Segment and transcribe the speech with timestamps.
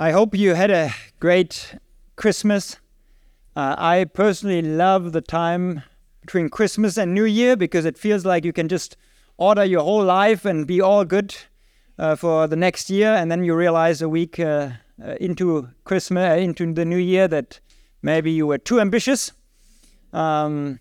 [0.00, 1.74] I hope you had a great
[2.14, 2.76] Christmas.
[3.56, 5.82] Uh, I personally love the time
[6.20, 8.96] between Christmas and New Year because it feels like you can just
[9.38, 11.34] order your whole life and be all good
[11.98, 14.70] uh, for the next year, and then you realize a week uh,
[15.04, 17.58] uh into Christmas, uh, into the New Year, that
[18.00, 19.32] maybe you were too ambitious.
[20.12, 20.78] Um,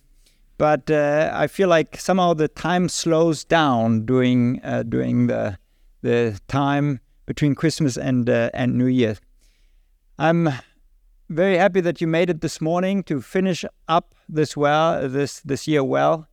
[0.59, 5.57] but uh, I feel like somehow the time slows down during during the
[6.04, 9.18] the time between Christmas and uh, and New Year.
[10.18, 10.49] I'm
[11.30, 15.68] very happy that you made it this morning to finish up this well this this
[15.68, 16.27] year well.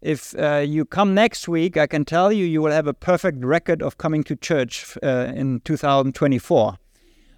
[0.00, 3.44] If uh, you come next week, I can tell you you will have a perfect
[3.44, 6.78] record of coming to church uh, in 2024.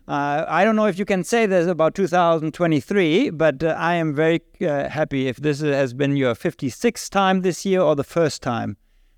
[0.09, 4.15] Uh, I don't know if you can say this about 2023, but uh, I am
[4.15, 8.43] very uh, happy if this has been your 56th time this year or the first
[8.43, 8.77] time.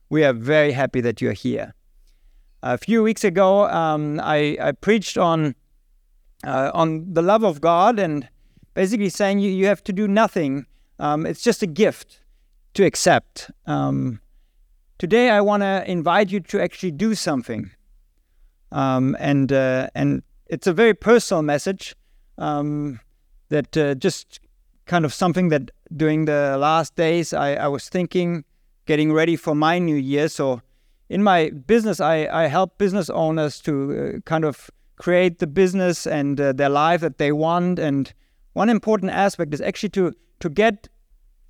[0.09, 1.74] We are very happy that you're here.
[2.62, 5.56] A few weeks ago, um, I, I, preached on
[6.46, 8.28] uh, on the love of God and
[8.74, 10.66] basically saying you, you have to do nothing.
[11.00, 12.20] Um, it's just a gift
[12.74, 13.50] to accept.
[13.66, 14.20] Um,
[14.98, 17.70] today, I want to invite you to actually do something,
[18.70, 21.97] um, and uh, and it's a very personal message
[22.38, 23.00] um,
[23.48, 24.38] that uh, just
[24.86, 28.44] kind of something that during the last days I, I was thinking,
[28.86, 30.28] getting ready for my new year.
[30.28, 30.62] So
[31.12, 33.72] in my business, I, I help business owners to
[34.16, 37.78] uh, kind of create the business and uh, their life that they want.
[37.78, 38.12] And
[38.54, 40.88] one important aspect is actually to, to get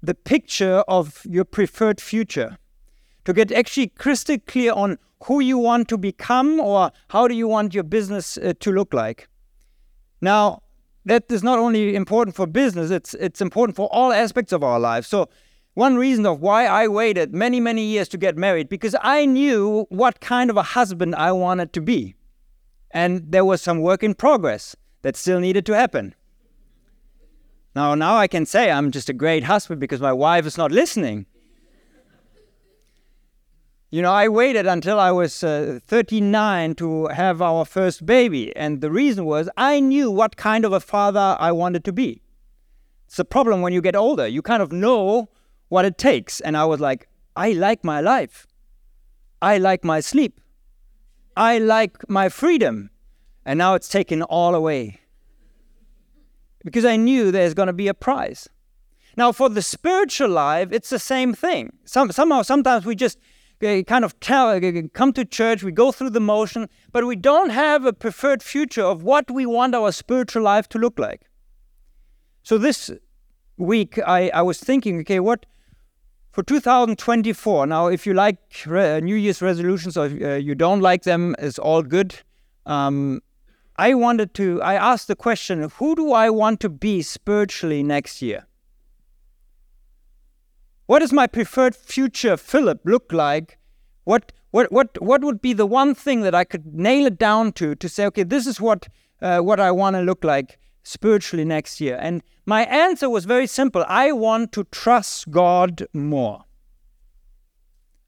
[0.03, 2.59] the picture of your preferred future,
[3.25, 7.47] to get actually crystal clear on who you want to become or how do you
[7.47, 9.29] want your business uh, to look like.
[10.21, 10.63] Now,
[11.05, 14.81] that is not only important for business, it's, it's important for all aspects of our
[14.81, 15.07] life.
[15.07, 15.29] So
[15.75, 19.87] one reason of why I waited many, many years to get married, because I knew
[19.89, 22.15] what kind of a husband I wanted to be.
[22.91, 26.15] And there was some work in progress that still needed to happen.
[27.75, 30.73] Now, now I can say I'm just a great husband because my wife is not
[30.73, 31.25] listening.
[33.91, 38.55] You know, I waited until I was uh, 39 to have our first baby.
[38.57, 42.23] And the reason was I knew what kind of a father I wanted to be.
[43.07, 44.27] It's a problem when you get older.
[44.27, 45.29] You kind of know
[45.73, 46.39] what it takes.
[46.41, 48.47] And I was like, I like my life.
[49.41, 50.39] I like my sleep.
[51.35, 52.91] I like my freedom.
[53.47, 55.01] And now it's taken all away.
[56.63, 58.51] Because I knew there's going to be a prize.
[59.17, 61.73] Now, for the spiritual life, it's the same thing.
[61.87, 63.19] Some, somehow, sometimes we just
[63.63, 64.61] uh, kind of tell, uh,
[64.93, 68.85] come to church, we go through the motion, but we don't have a preferred future
[68.85, 71.23] of what we want our spiritual life to look like.
[72.43, 72.91] So this
[73.57, 75.47] week, I, I was thinking, okay, what
[76.33, 81.03] for 2024, now if you like re- New Year's resolutions or uh, you don't like
[81.03, 82.21] them, it's all good.
[82.65, 83.21] Um,
[83.77, 88.23] I wanted to, I asked the question, who do I want to be spiritually next
[88.23, 88.47] year?
[90.87, 93.59] What does my preferred future Philip look like?
[94.05, 97.53] What, what, what, what would be the one thing that I could nail it down
[97.53, 98.89] to to say, okay, this is what,
[99.21, 101.99] uh, what I want to look like spiritually next year?
[102.01, 106.45] And my answer was very simple I want to trust God more.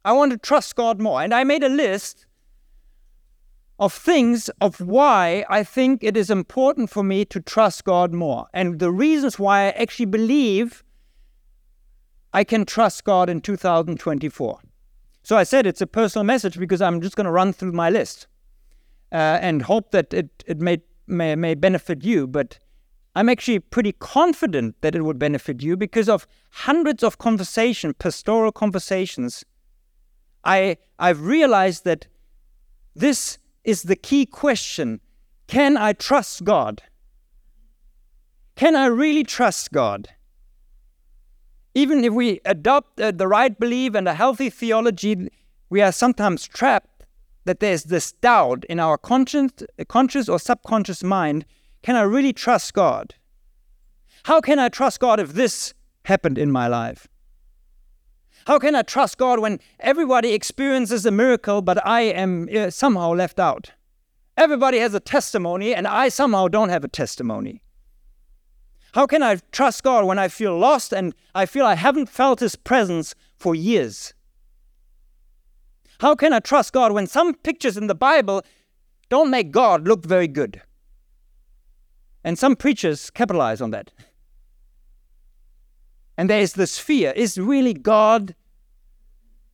[0.05, 1.23] I want to trust God more.
[1.23, 2.27] And I made a list
[3.79, 8.47] of things of why I think it is important for me to trust God more
[8.55, 10.85] and the reasons why I actually believe
[12.33, 14.61] I can trust God in 2024.
[15.23, 17.91] So I said it's a personal message because I'm just going to run through my
[17.91, 18.27] list
[19.11, 22.27] uh, and hope that it, it may, may, may benefit you.
[22.27, 22.59] But
[23.15, 28.51] I'm actually pretty confident that it would benefit you because of hundreds of conversation, pastoral
[28.51, 29.45] conversations.
[30.45, 32.09] I, I've realized that
[32.95, 35.01] this is the key question.
[35.47, 36.83] Can I trust God?
[38.57, 40.09] Can I really trust God?
[41.75, 45.29] Even if we adopt uh, the right belief and a healthy theology,
[45.71, 47.05] we are sometimes trapped
[47.45, 49.51] that there's this doubt in our conscious,
[49.89, 51.45] conscious or subconscious mind
[51.85, 53.15] can I really trust God?
[54.23, 55.75] How can I trust God if this
[56.07, 57.07] happened in my life?
[58.47, 63.13] How can I trust God when everybody experiences a miracle, but I am uh, somehow
[63.13, 63.73] left out?
[64.39, 67.61] Everybody has a testimony, and I somehow don't have a testimony.
[68.95, 72.41] How can I trust God when I feel lost and I feel I haven't felt
[72.41, 74.15] His presence for years?
[76.01, 78.43] How can I trust God when some pictures in the Bible
[79.11, 80.63] don't make God look very good?
[82.25, 83.91] And some preachers capitalize on that.
[86.17, 88.35] And there is this fear is really God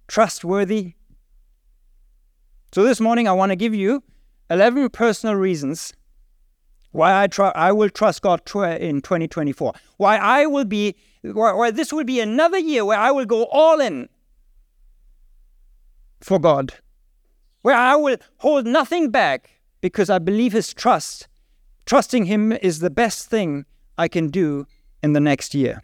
[0.08, 0.94] trustworthy?
[2.72, 4.02] So this morning, I want to give you
[4.50, 5.92] 11 personal reasons
[6.92, 8.40] Why I, try, I will trust God
[8.80, 9.72] in 2024.
[9.96, 13.44] Why I will be, why, why this will be another year where I will go
[13.46, 14.08] all in
[16.20, 16.74] for God,
[17.62, 19.50] where I will hold nothing back
[19.80, 21.28] because I believe His trust.
[21.90, 23.64] Trusting Him is the best thing
[23.98, 24.68] I can do
[25.02, 25.82] in the next year.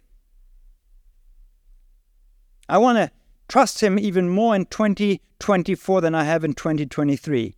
[2.69, 3.11] I want to
[3.49, 7.57] trust Him even more in 2024 than I have in 2023.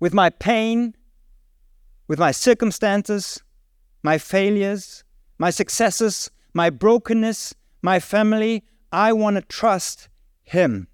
[0.00, 0.96] With my pain,
[2.08, 3.42] with my circumstances,
[4.02, 5.02] my failures,
[5.38, 10.10] my successes, my brokenness, my family, I want to trust
[10.42, 10.88] Him.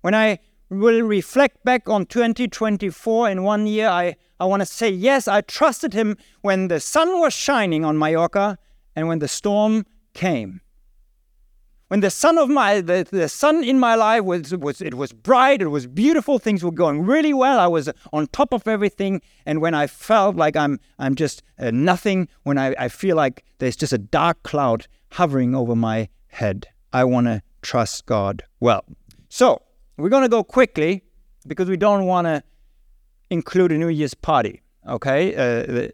[0.00, 4.90] When I will reflect back on 2024 in one year, I, I want to say,
[4.90, 8.58] yes, I trusted Him when the sun was shining on Mallorca
[8.94, 10.60] and when the storm came.
[11.88, 15.12] When the sun of my the, the sun in my life was was it was
[15.12, 17.60] bright, it was beautiful, things were going really well.
[17.60, 21.70] I was on top of everything, and when I felt like I'm I'm just uh,
[21.70, 26.66] nothing, when I, I feel like there's just a dark cloud hovering over my head,
[26.92, 28.84] I want to trust God well.
[29.28, 29.62] So
[29.96, 31.04] we're gonna go quickly
[31.46, 32.42] because we don't want to
[33.30, 34.62] include a New Year's party.
[34.88, 35.88] Okay, uh,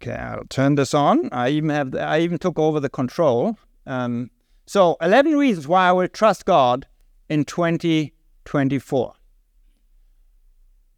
[0.00, 1.28] Okay, I'll turn this on.
[1.32, 3.58] I even have the, I even took over the control.
[3.84, 4.30] Um,
[4.66, 6.86] so 11 reasons why I will trust God
[7.28, 9.14] in 2024.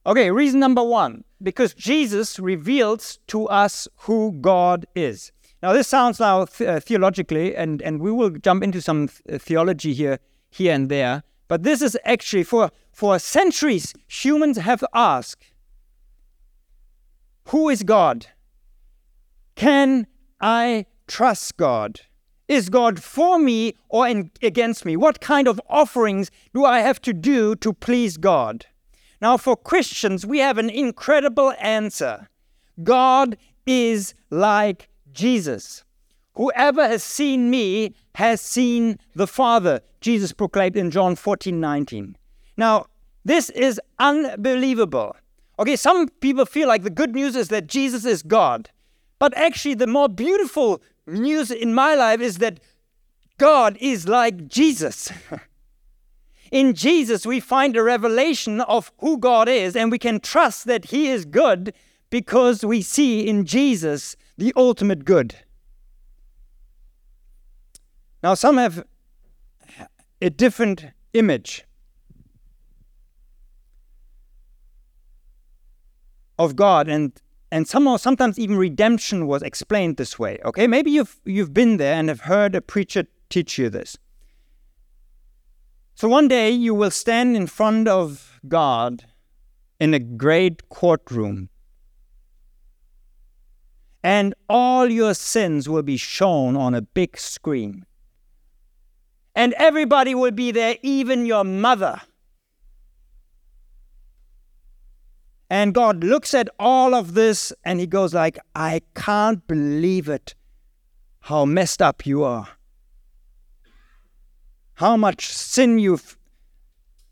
[0.07, 5.33] Okay, reason number one, because Jesus reveals to us who God is.
[5.63, 9.21] Now, this sounds now th- uh, theologically, and, and we will jump into some th-
[9.31, 10.19] uh, theology here,
[10.51, 11.23] here and there.
[11.51, 15.51] But this is actually for, for centuries, humans have asked,
[17.47, 18.29] Who is God?
[19.57, 20.07] Can
[20.41, 22.03] I trust God?
[22.47, 24.97] Is God for me or in, against me?
[24.97, 28.67] What kind of offerings do I have to do to please God?
[29.21, 32.29] Now, for Christians, we have an incredible answer
[32.85, 33.37] God
[33.67, 35.83] is like Jesus.
[36.35, 42.17] Whoever has seen me has seen the Father, Jesus proclaimed in John 14 19.
[42.57, 42.87] Now,
[43.25, 45.17] this is unbelievable.
[45.59, 48.71] Okay, some people feel like the good news is that Jesus is God.
[49.19, 52.61] But actually, the more beautiful news in my life is that
[53.37, 55.13] God is like Jesus.
[56.51, 60.87] in Jesus, we find a revelation of who God is, and we can trust that
[60.87, 61.75] He is good
[62.09, 65.35] because we see in Jesus the ultimate good.
[68.23, 68.85] Now, some have
[70.21, 71.65] a different image
[76.39, 77.13] of God, and
[77.53, 80.67] and somehow sometimes even redemption was explained this way okay?
[80.67, 83.99] Maybe you've you've been there and have heard a preacher teach you this.
[85.95, 89.05] So one day you will stand in front of god
[89.79, 91.51] in a great courtroom
[94.03, 97.85] and all your sins will be shown on a big screen
[99.35, 102.01] and everybody will be there even your mother
[105.51, 110.37] And God looks at all of this and he goes like, I can't believe it
[111.23, 112.49] how messed up you are.
[114.75, 116.17] How much sin you've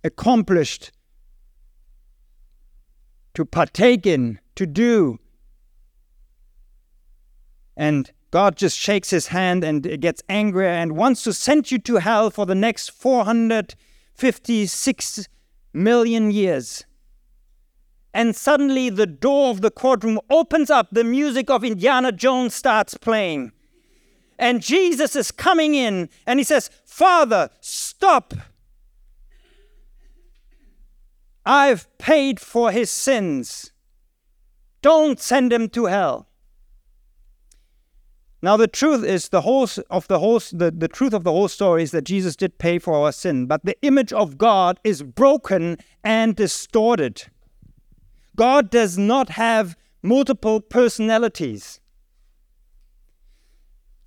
[0.05, 0.93] accomplished
[3.35, 5.19] to partake in, to do.
[7.77, 11.97] And God just shakes his hand and gets angry and wants to send you to
[11.97, 15.29] hell for the next 456
[15.73, 16.85] million years
[18.15, 22.95] and suddenly the door of the courtroom opens up, the music of Indiana Jones starts
[22.95, 23.53] playing.
[24.39, 28.33] And Jesus is coming in and he says, Father, stop.
[31.45, 33.71] I've paid for his sins.
[34.83, 36.29] Don't send him to hell.
[38.41, 41.49] Now the truth is the whole of the whole the, the truth of the whole
[41.49, 45.03] story is that Jesus did pay for our sin, but the image of God is
[45.03, 47.25] broken and distorted.
[48.37, 51.81] God does not have multiple personalities.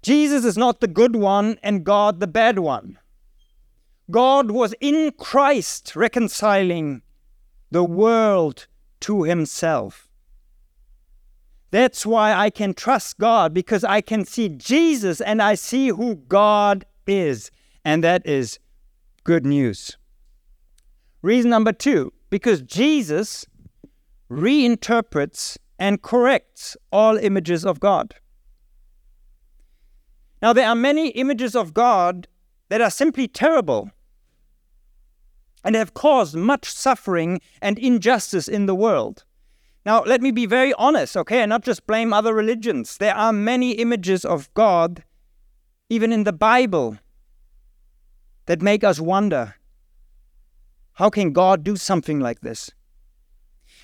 [0.02, 2.98] Jesus is not the good one and God the bad one.
[4.10, 7.02] God was in Christ reconciling
[7.70, 8.68] the world
[9.02, 10.11] to himself.
[11.72, 16.16] That's why I can trust God because I can see Jesus and I see who
[16.16, 17.50] God is.
[17.84, 18.60] And that is
[19.24, 19.98] good news.
[21.22, 23.46] Reason number two because Jesus
[24.30, 28.16] reinterprets and corrects all images of God.
[30.42, 32.28] Now, there are many images of God
[32.70, 33.92] that are simply terrible.
[35.64, 39.24] and have caused much suffering and injustice in the world.
[39.86, 42.98] Now, let me be very honest, okay, and not just blame other religions.
[42.98, 45.04] There are many images of God,
[45.90, 46.98] even in the Bible,
[48.46, 49.56] that make us wonder
[50.94, 52.70] how can God do something like this?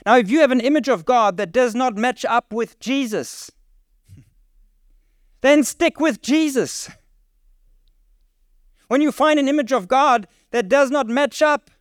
[0.06, 3.50] Now, if you have an image of God that does not match up with Jesus,
[5.42, 6.92] then stick with Jesus.
[8.88, 11.72] When you find an image of God that does not match up,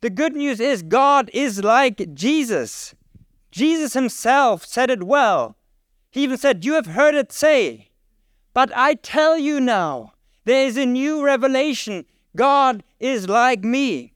[0.00, 2.94] the good news is God is like Jesus.
[3.50, 5.56] Jesus himself said it well.
[6.10, 7.90] He even said, You have heard it say,
[8.52, 10.12] but I tell you now,
[10.44, 12.04] there is a new revelation.
[12.36, 14.12] God is like me.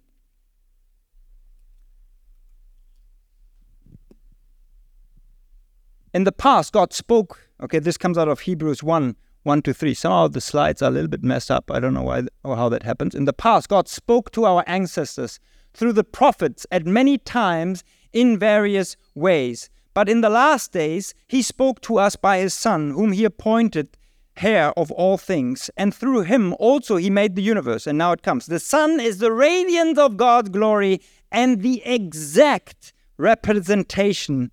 [6.12, 7.40] In the past, God spoke.
[7.60, 9.94] Okay, this comes out of Hebrews 1 1 to 3.
[9.94, 11.70] Some of the slides are a little bit messed up.
[11.70, 13.14] I don't know why or how that happens.
[13.14, 15.38] In the past, God spoke to our ancestors
[15.74, 17.84] through the prophets at many times
[18.14, 19.68] in various ways.
[19.92, 23.98] But in the last days, he spoke to us by his Son, whom he appointed
[24.36, 25.70] heir of all things.
[25.76, 27.86] And through him also he made the universe.
[27.86, 28.46] And now it comes.
[28.46, 34.50] The Son is the radiance of God's glory and the exact representation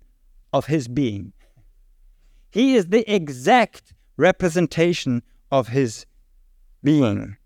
[0.52, 1.32] of his being.
[2.50, 6.06] He is the exact representation of his
[6.84, 7.36] being,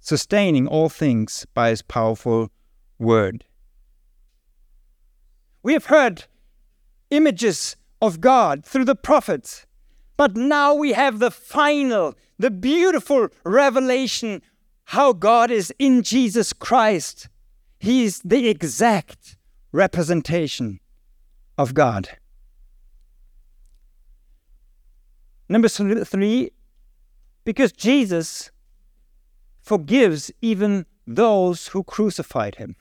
[0.00, 2.50] sustaining all things by his powerful
[2.98, 3.44] word.
[5.66, 6.26] We have heard
[7.10, 9.66] images of God through the prophets,
[10.16, 14.42] but now we have the final, the beautiful revelation
[14.84, 17.28] how God is in Jesus Christ.
[17.80, 19.36] He is the exact
[19.72, 20.78] representation
[21.58, 22.10] of God.
[25.48, 26.52] Number three,
[27.42, 28.52] because Jesus
[29.62, 32.76] forgives even those who crucified him.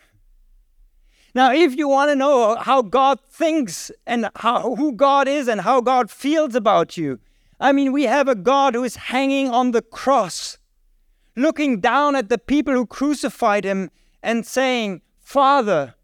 [1.35, 5.59] Now, if you want to know how God thinks and how, who God is and
[5.59, 7.19] how God feels about you,
[7.59, 10.57] I mean, we have a God who is hanging on the cross,
[11.35, 13.91] looking down at the people who crucified him
[14.23, 15.95] and saying, Father,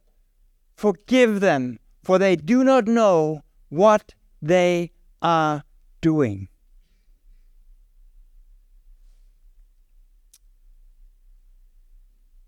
[0.76, 5.64] forgive them, for they do not know what they are
[6.02, 6.50] doing.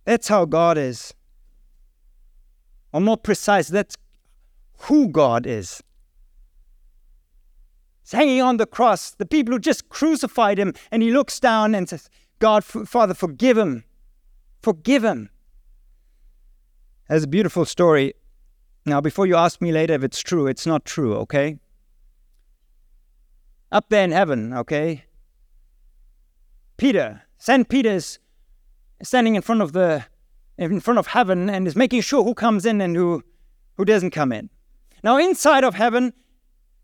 [0.03, 1.13] That's how God is.
[2.93, 3.97] Or more precise, that's
[4.81, 5.81] who God is.
[8.03, 11.73] He's hanging on the cross, the people who just crucified him, and he looks down
[11.73, 12.09] and says,
[12.39, 13.83] God, Father, forgive him.
[14.61, 15.29] Forgive him.
[17.09, 18.13] That's a beautiful story.
[18.85, 21.57] Now, before you ask me later if it's true, it's not true, okay?
[23.71, 25.05] Up there in heaven, okay?
[26.77, 27.67] Peter, St.
[27.69, 28.19] Peter's
[29.01, 30.05] standing in front of the
[30.57, 33.23] in front of heaven and is making sure who comes in and who
[33.75, 34.49] who doesn't come in.
[35.03, 36.13] Now inside of heaven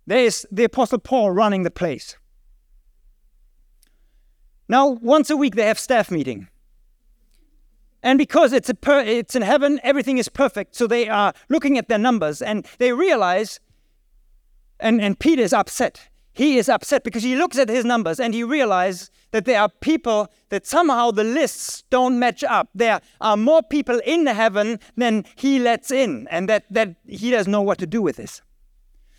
[0.07, 2.17] there is the apostle Paul running the place.
[4.67, 6.47] Now once a week they have staff meeting.
[8.01, 10.73] And because it's, a per, it's in heaven, everything is perfect.
[10.73, 13.59] So they are looking at their numbers and they realize,
[14.79, 18.33] and, and Peter is upset he is upset because he looks at his numbers and
[18.33, 22.69] he realizes that there are people that somehow the lists don't match up.
[22.73, 27.51] There are more people in heaven than he lets in, and that, that he doesn't
[27.51, 28.41] know what to do with this.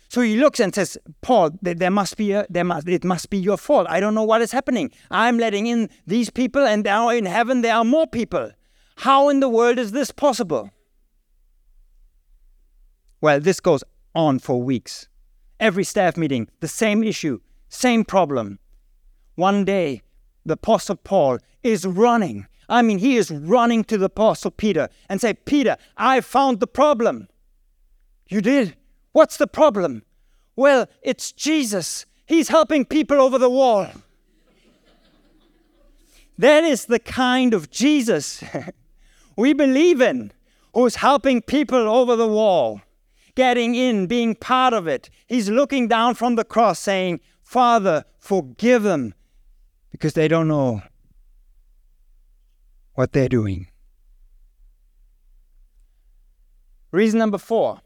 [0.09, 3.37] So he looks and says, Paul, there must be a, there must, it must be
[3.37, 3.87] your fault.
[3.89, 4.91] I don't know what is happening.
[5.09, 8.51] I'm letting in these people, and now in heaven there are more people.
[8.97, 10.69] How in the world is this possible?
[13.21, 15.07] Well, this goes on for weeks
[15.61, 17.39] every staff meeting, the same issue,
[17.69, 18.59] same problem.
[19.35, 20.01] One day,
[20.45, 22.47] the Apostle Paul is running.
[22.67, 26.67] I mean, he is running to the Apostle Peter and say, Peter, I found the
[26.67, 27.27] problem.
[28.27, 28.75] You did?
[29.13, 30.03] What's the problem?
[30.55, 32.05] Well, it's Jesus.
[32.25, 33.87] He's helping people over the wall.
[36.37, 38.43] that is the kind of Jesus
[39.35, 40.31] we believe in,
[40.73, 42.81] who's helping people over the wall
[43.35, 45.09] getting in, being part of it.
[45.27, 49.13] He's looking down from the cross saying, Father, forgive them
[49.91, 50.81] because they don't know
[52.93, 53.67] what they're doing.
[56.91, 57.81] Reason number four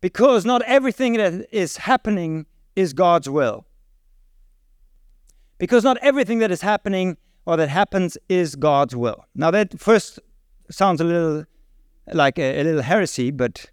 [0.00, 3.66] because not everything that is happening is God's will.
[5.58, 9.24] Because not everything that is happening or that happens is God's will.
[9.34, 10.20] Now, that first
[10.70, 11.44] sounds a little
[12.12, 13.70] like a, a little heresy, but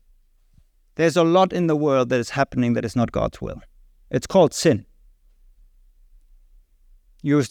[0.95, 3.61] there's a lot in the world that is happening that is not God's will.
[4.09, 4.85] It's called sin.
[7.21, 7.43] You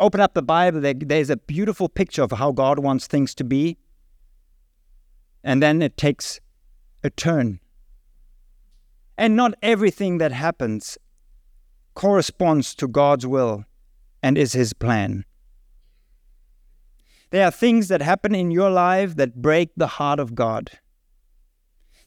[0.00, 3.78] open up the Bible, there's a beautiful picture of how God wants things to be.
[5.44, 6.40] And then it takes
[7.04, 7.60] a turn.
[9.16, 10.98] And not everything that happens
[11.94, 13.64] corresponds to God's will
[14.22, 15.24] and is His plan.
[17.30, 20.70] There are things that happen in your life that break the heart of God.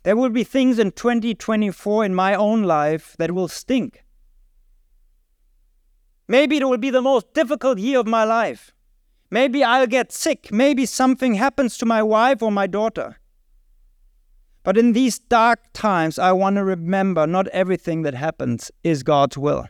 [0.03, 4.03] There will be things in 2024 in my own life that will stink.
[6.27, 8.71] Maybe it will be the most difficult year of my life.
[9.29, 10.51] Maybe I'll get sick.
[10.51, 13.17] Maybe something happens to my wife or my daughter.
[14.63, 19.37] But in these dark times, I want to remember not everything that happens is God's
[19.37, 19.67] will.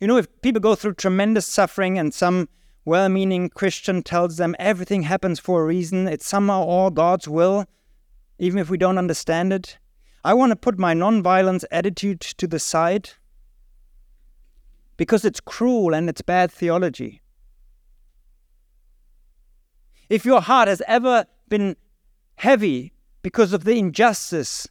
[0.00, 2.48] You know, if people go through tremendous suffering and some
[2.84, 7.66] well meaning Christian tells them everything happens for a reason, it's somehow all God's will,
[8.40, 9.78] even if we don't understand it.
[10.24, 13.10] I want to put my non-violence attitude to the side
[14.96, 17.20] because it's cruel and it's bad theology.
[20.08, 21.76] If your heart has ever been
[22.36, 22.92] heavy
[23.22, 24.66] because of the injustice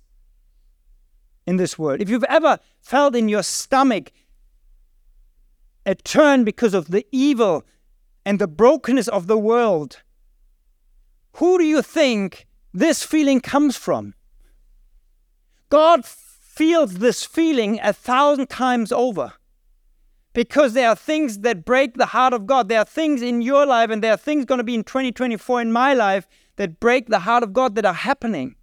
[1.45, 4.11] in this world, if you've ever felt in your stomach
[5.85, 7.63] a turn because of the evil
[8.25, 10.01] and the brokenness of the world,
[11.33, 14.13] who do you think this feeling comes from?
[15.69, 19.33] God feels this feeling a thousand times over
[20.33, 22.69] because there are things that break the heart of God.
[22.69, 25.61] There are things in your life, and there are things going to be in 2024
[25.61, 28.55] in my life that break the heart of God that are happening.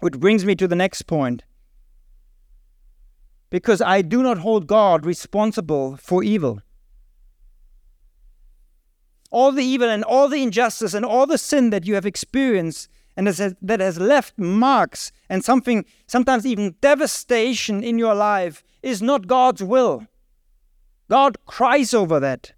[0.00, 1.44] Which brings me to the next point.
[3.50, 6.60] Because I do not hold God responsible for evil
[9.32, 12.88] all the evil and all the injustice and all the sin that you have experienced
[13.16, 19.26] and that has left marks and something, sometimes even devastation in your life, is not
[19.26, 20.06] God's will.
[21.08, 22.52] God cries over that.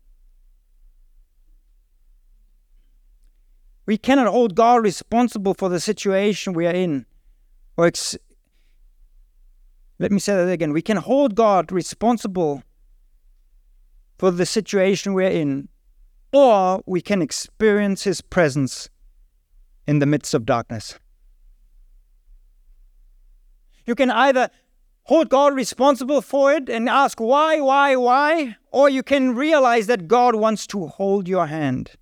[3.87, 7.07] We cannot hold God responsible for the situation we are in.
[7.77, 8.17] Or ex-
[9.99, 10.73] let me say that again.
[10.73, 12.63] We can hold God responsible
[14.19, 15.69] for the situation we are in
[16.35, 18.91] or we can experience His presence
[19.87, 20.99] in the midst of darkness.
[23.87, 24.51] You can either
[25.05, 30.09] hold God responsible for it and ask why, why, why, or you can realize that
[30.09, 31.93] God wants to hold your hand.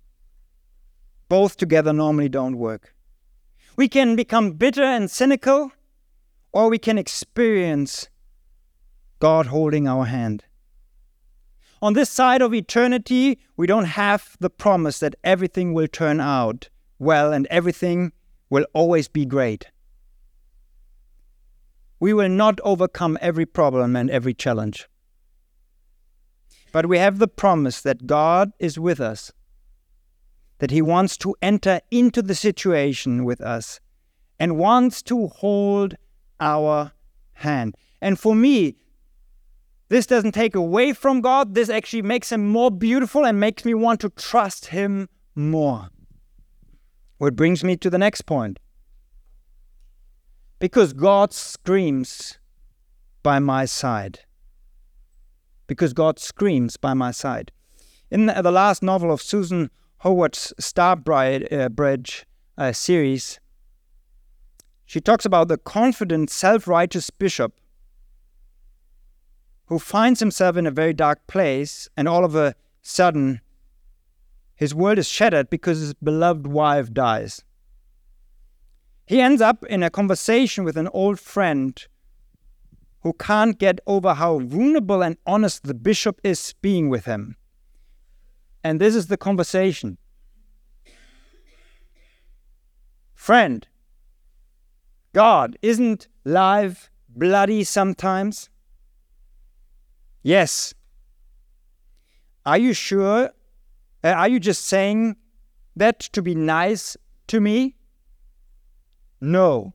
[1.29, 2.95] Both together normally don't work.
[3.75, 5.71] We can become bitter and cynical,
[6.51, 8.09] or we can experience
[9.19, 10.43] God holding our hand
[11.83, 16.69] on this side of eternity, we don't have the promise that everything will turn out
[16.97, 18.13] well and everything
[18.49, 19.67] will always be great.
[21.99, 24.87] We will not overcome every problem and every challenge.
[26.71, 29.33] But we have the promise that God is with us,
[30.59, 33.81] that He wants to enter into the situation with us
[34.39, 35.97] and wants to hold
[36.39, 36.93] our
[37.33, 37.75] hand.
[38.01, 38.77] And for me,
[39.89, 41.55] this doesn't take away from God.
[41.55, 45.89] This actually makes Him more beautiful and makes me want to trust Him more.
[47.17, 48.59] Which brings me to the next point.
[50.59, 52.39] Because God screams
[53.21, 54.19] by my side.
[55.67, 57.51] Because God screams by my side.
[58.11, 59.71] In the, last novel of Susan
[60.03, 62.23] Howatch's Starbridge
[62.57, 63.39] uh, uh, series,
[64.85, 67.53] she talks about the confident, self righteous bishop
[69.67, 73.41] who finds himself in a very dark place, and all of a sudden,
[74.55, 77.43] his world is shattered because his beloved wife dies.
[79.05, 81.85] He ends up in a conversation with an old friend
[83.01, 87.35] who can't get over how vulnerable and honest the bishop is being with him.
[88.63, 89.97] And this is the conversation
[93.13, 93.65] Friend,
[95.13, 98.49] God isn't life bloody sometimes?
[100.23, 100.73] Yes.
[102.45, 103.29] Are you sure?
[104.03, 105.17] Uh, are you just saying
[105.75, 107.75] that to be nice to me?
[109.19, 109.73] No.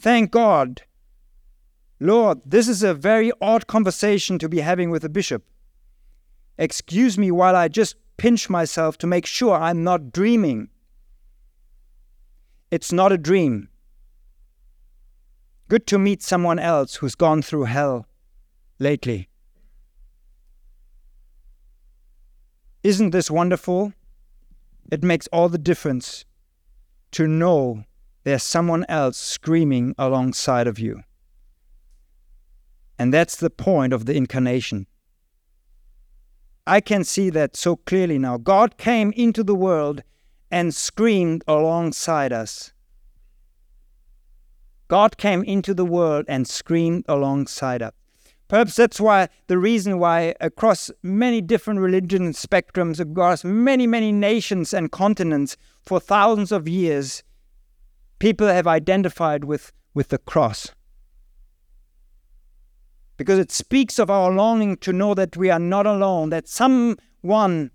[0.00, 0.82] Thank God.
[2.00, 5.44] Lord, this is a very odd conversation to be having with a bishop.
[6.58, 10.68] Excuse me while I just pinch myself to make sure I'm not dreaming.
[12.70, 13.68] It's not a dream.
[15.68, 18.06] Good to meet someone else who's gone through hell
[18.80, 19.28] lately.
[22.82, 23.92] Isn't this wonderful?
[24.90, 26.24] It makes all the difference
[27.12, 27.84] to know
[28.24, 31.02] there's someone else screaming alongside of you.
[32.98, 34.86] And that's the point of the incarnation.
[36.66, 38.38] I can see that so clearly now.
[38.38, 40.02] God came into the world
[40.50, 42.72] and screamed alongside us.
[44.88, 47.92] God came into the world and screamed alongside us.
[48.50, 54.74] Perhaps that's why the reason why across many different religion spectrums, across many, many nations
[54.74, 57.22] and continents, for thousands of years,
[58.18, 60.74] people have identified with, with the cross.
[63.16, 67.70] Because it speaks of our longing to know that we are not alone, that someone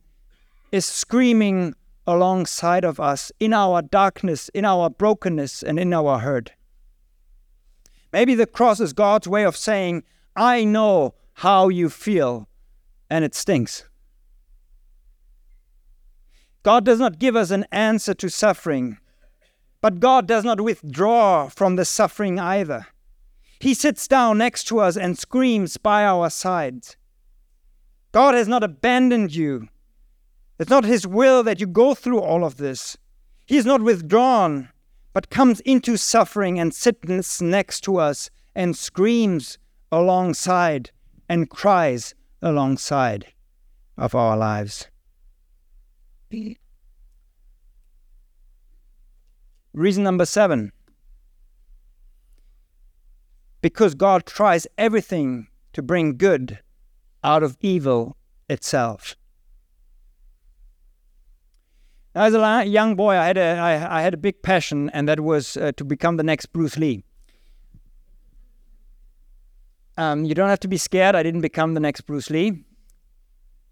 [0.74, 1.74] is screaming
[2.06, 6.52] alongside of us in our darkness, in our brokenness, and in our hurt.
[8.12, 10.04] Maybe the cross is God's way of saying,
[10.36, 12.48] I know how you feel,
[13.10, 13.86] and it stinks.
[16.64, 18.98] God does not give us an answer to suffering,
[19.82, 22.88] but God does not withdraw from the suffering either.
[23.60, 26.98] He sits down next to us and screams by our sides.
[28.12, 29.68] God has not abandoned you.
[30.58, 32.98] It's not His will that you go through all of this.
[33.46, 34.70] He is not withdrawn,
[35.14, 39.60] but comes into suffering and sits next to us and screams
[39.96, 40.92] alongside
[41.30, 43.28] and cries alongside
[43.98, 44.90] of our lives.
[49.74, 50.72] Reason number seven
[53.62, 56.60] because God tries everything to bring good
[57.24, 58.16] out of evil
[58.48, 59.16] itself.
[62.14, 65.22] As a young boy, I had a, I, I had a big passion, and that
[65.22, 67.05] was uh, to become the next Bruce Lee.
[69.98, 71.16] Um, you don't have to be scared.
[71.16, 72.64] I didn't become the next Bruce Lee.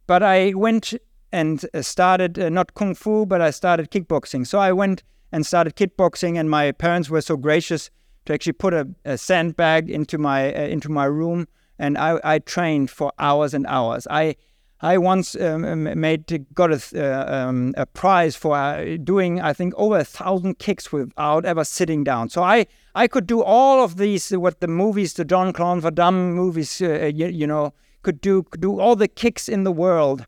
[0.08, 0.94] But I went
[1.32, 4.46] and uh, started uh, not kung fu, but I started kickboxing.
[4.46, 7.90] So I went and started kickboxing, and my parents were so gracious
[8.26, 11.48] to actually put a, a sandbag into my uh, into my room,
[11.80, 14.08] and I, I trained for hours and hours.
[14.10, 14.36] I
[14.84, 19.74] I once um, made got a, uh, um, a prize for uh, doing I think
[19.78, 22.28] over a thousand kicks without ever sitting down.
[22.28, 25.94] So I I could do all of these what the movies, the Jean Claude Van
[25.94, 29.72] Damme movies, uh, you, you, know, could do could do all the kicks in the
[29.72, 30.26] world.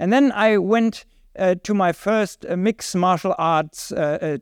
[0.00, 1.04] And then I went
[1.38, 3.92] uh, to my first uh, mixed martial arts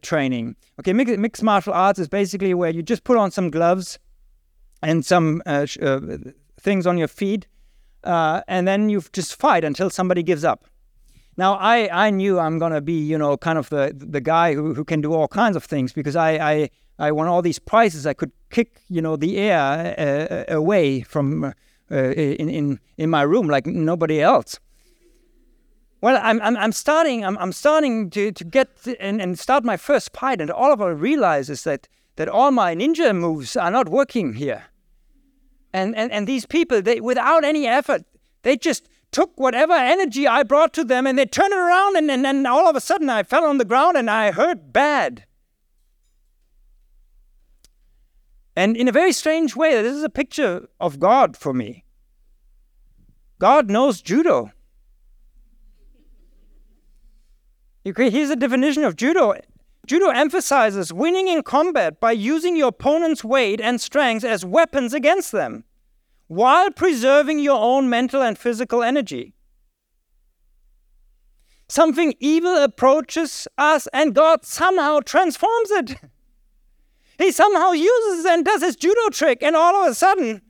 [0.00, 0.56] training.
[0.80, 3.98] Okay, mixed, mixed martial arts is basically where you just put on some gloves
[4.80, 5.42] and some
[6.58, 7.46] things on your feet
[8.04, 10.64] uh, and then you just fight until somebody gives up.
[11.36, 14.74] Now I, I knew I'm gonna be you know kind of the the guy who,
[14.74, 18.06] who can do all kinds of things because I, I I won all these prizes.
[18.06, 21.52] I could kick you know the air uh, uh away from uh,
[21.90, 24.60] in in in my room like nobody else.
[26.02, 28.68] Well, I'm I'm, I'm starting I'm, I'm starting to, to get
[29.00, 32.50] and, and start my first fight, and all of I realize is that that all
[32.50, 34.64] my ninja moves are not working here.
[35.72, 38.04] And, and, and these people, they, without any effort,
[38.42, 42.11] they just took whatever energy I brought to them and they turned it around, and,
[42.11, 45.24] and, and all of a sudden I fell on the ground and I hurt bad.
[48.54, 51.85] And in a very strange way, this is a picture of God for me.
[53.38, 54.50] God knows judo.
[57.85, 59.35] Here's a definition of judo
[59.86, 65.32] Judo emphasizes winning in combat by using your opponent's weight and strength as weapons against
[65.32, 65.64] them,
[66.28, 69.34] while preserving your own mental and physical energy.
[71.68, 75.96] Something evil approaches us, and God somehow transforms it.
[77.18, 80.42] He somehow uses and does his judo trick, and all of a sudden,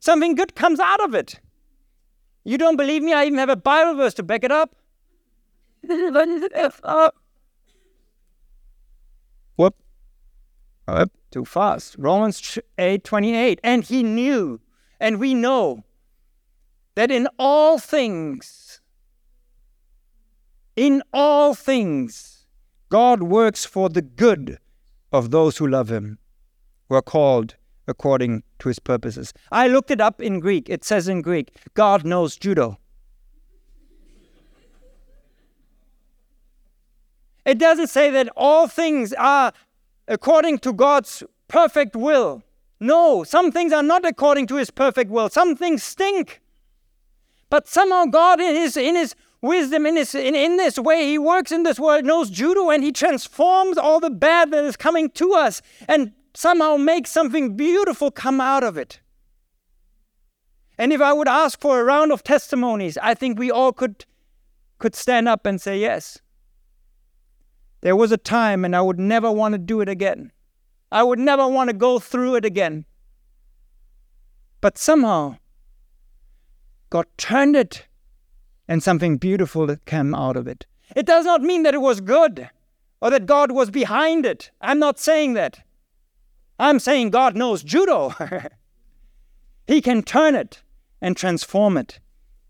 [0.00, 1.40] something good comes out of it.
[2.42, 3.12] You don't believe me?
[3.12, 4.74] I even have a Bible verse to back it up.
[11.30, 11.96] Too fast.
[11.98, 13.60] Romans 8 28.
[13.62, 14.60] And he knew,
[15.00, 15.84] and we know,
[16.94, 18.80] that in all things,
[20.76, 22.46] in all things,
[22.88, 24.58] God works for the good
[25.12, 26.18] of those who love him,
[26.88, 27.56] who are called
[27.88, 29.32] according to his purposes.
[29.50, 30.68] I looked it up in Greek.
[30.68, 32.78] It says in Greek, God knows judo.
[37.44, 39.52] It doesn't say that all things are
[40.08, 42.42] according to God's perfect will.
[42.78, 45.28] No, some things are not according to his perfect will.
[45.28, 46.40] Some things stink.
[47.48, 51.18] But somehow God in his in his wisdom, in his in, in this way, he
[51.18, 55.10] works in this world, knows judo, and he transforms all the bad that is coming
[55.10, 59.00] to us and somehow makes something beautiful come out of it.
[60.78, 64.04] And if I would ask for a round of testimonies, I think we all could
[64.78, 66.20] could stand up and say yes.
[67.80, 70.32] There was a time, and I would never want to do it again.
[70.90, 72.84] I would never want to go through it again.
[74.60, 75.36] But somehow,
[76.90, 77.86] God turned it
[78.68, 80.66] and something beautiful came out of it.
[80.94, 82.50] It does not mean that it was good
[83.00, 84.50] or that God was behind it.
[84.60, 85.60] I'm not saying that.
[86.58, 88.14] I'm saying God knows judo.
[89.66, 90.62] he can turn it
[91.00, 92.00] and transform it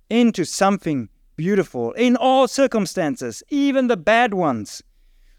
[0.09, 4.83] into something beautiful in all circumstances, even the bad ones.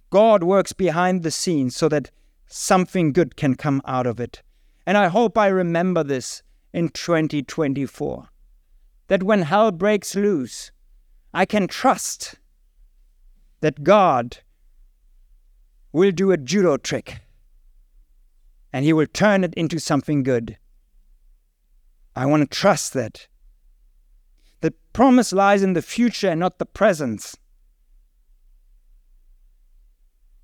[0.10, 2.12] God works behind the scenes so that
[2.48, 4.42] something good can come out of it.
[4.86, 6.44] And I hope I remember this
[6.74, 8.30] in 2024.
[9.08, 10.72] That when hell breaks loose,
[11.34, 12.36] I can trust
[13.62, 14.38] that God
[15.92, 17.22] will do a judo trick
[18.72, 20.58] and he will turn it into something good.
[22.16, 23.28] I want to trust that.
[24.62, 27.36] The promise lies in the future and not the present.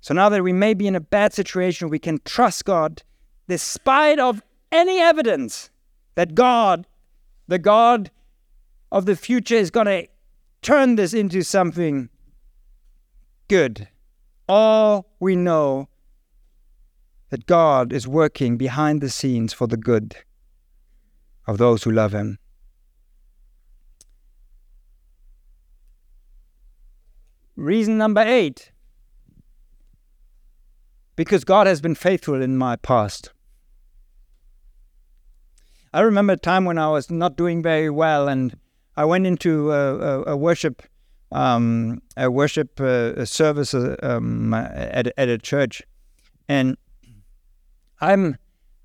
[0.04, 3.02] So now that we may be in a bad situation, we can trust God
[3.48, 5.70] despite of any evidence
[6.14, 6.86] that God,
[7.48, 8.10] the God
[8.92, 10.06] of the future, is going to
[10.60, 12.10] turn this into something
[13.48, 13.88] good.
[14.46, 15.88] All we know
[17.30, 20.16] that God is working behind the scenes for the good
[21.46, 22.38] of those who love Him.
[27.56, 28.70] Reason number eight
[31.16, 33.32] because God has been faithful in my past.
[35.92, 38.56] I remember a time when I was not doing very well, and
[38.96, 40.82] I went into a, a, a worship
[41.32, 45.82] um, a worship uh, service uh, um, at at a church,
[46.48, 46.76] and
[48.00, 48.36] I'm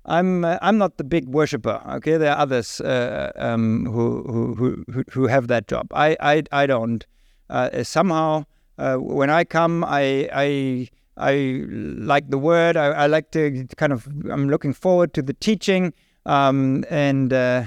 [0.04, 1.80] I'm uh, I'm not the big worshiper.
[1.96, 5.86] Okay, there are others uh, um, who, who who who have that job.
[5.92, 7.06] I I I don't.
[7.48, 8.44] Uh, somehow,
[8.78, 12.76] uh, when I come, I I I like the word.
[12.76, 14.06] I, I, like to kind of.
[14.30, 15.92] I'm looking forward to the teaching,
[16.24, 17.64] um, and uh,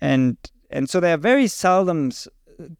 [0.00, 0.36] and
[0.70, 2.10] and so there are very seldom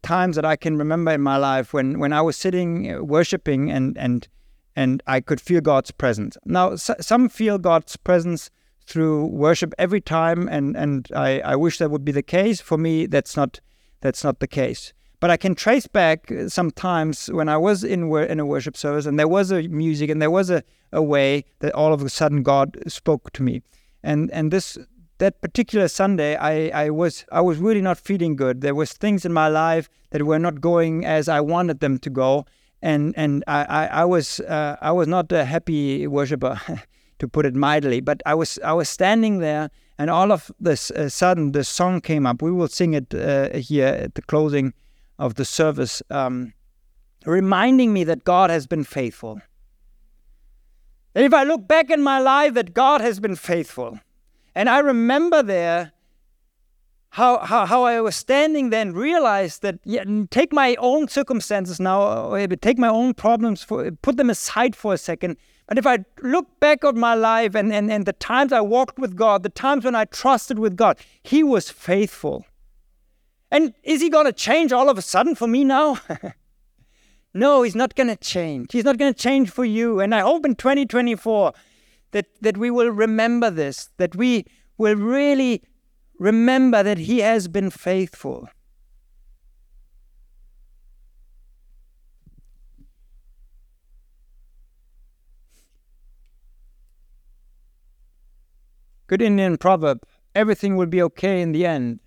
[0.01, 3.71] times that I can remember in my life when when I was sitting uh, worshiping
[3.71, 4.27] and and
[4.75, 6.37] and I could feel God's presence.
[6.45, 8.49] Now, some feel God's presence
[8.85, 12.61] through worship every time, and and I, I wish that would be the case.
[12.61, 13.59] For me, that's not
[14.01, 14.93] that's not the case.
[15.21, 19.05] But I can trace back uh, sometimes when I was in in a worship service,
[19.05, 22.09] and there was a music, and there was a, a way that all of a
[22.09, 23.61] sudden God spoke to me,
[24.03, 24.77] and and this
[25.19, 28.61] that particular Sunday, I, I was I was really not feeling good.
[28.61, 32.09] There was things in my life that were not going as I wanted them to
[32.09, 32.45] go,
[32.81, 36.59] and and I I, I was uh, I was not a happy worshiper,
[37.19, 38.01] to put it mildly.
[38.01, 42.01] But I was I was standing there, and all of this uh, sudden the song
[42.01, 42.41] came up.
[42.41, 44.73] We will sing it uh, here at the closing
[45.21, 46.51] of the service, um,
[47.27, 49.39] reminding me that God has been faithful.
[51.13, 53.99] And if I look back in my life, that God has been faithful.
[54.55, 55.91] And I remember there
[57.11, 61.79] how, how, how I was standing there and realized that, yeah, take my own circumstances
[61.79, 65.37] now, take my own problems, for, put them aside for a second.
[65.67, 68.97] But if I look back at my life and, and, and the times I walked
[68.97, 72.45] with God, the times when I trusted with God, He was faithful.
[73.51, 75.99] And is He going to change all of a sudden for me now?
[77.33, 78.71] no, He's not going to change.
[78.71, 79.99] He's not going to change for you.
[79.99, 81.53] And I hope in 2024
[82.11, 84.45] that, that we will remember this, that we
[84.77, 85.63] will really
[86.17, 88.47] remember that He has been faithful.
[99.07, 101.99] Good Indian proverb everything will be okay in the end.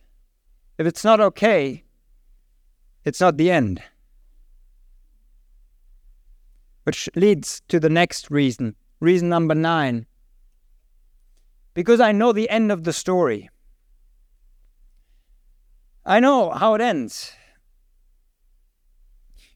[0.79, 1.85] If it's not okay,
[3.05, 3.83] it's not the end.
[6.85, 10.07] Which leads to the next reason Reason number nine
[11.75, 13.51] because I know the end of the story.
[16.07, 17.33] I know how it ends.